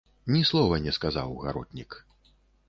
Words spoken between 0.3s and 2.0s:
Ні слова не сказаў гаротнік.